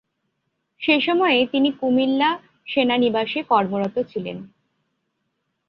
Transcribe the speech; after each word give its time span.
সে 0.81 0.95
সময়ে 1.01 1.39
তিনি 1.51 1.69
কুমিল্লা 1.71 2.29
সেনানিবাসে 2.67 3.39
কর্মরত 3.43 3.95
ছিলেন। 4.11 4.37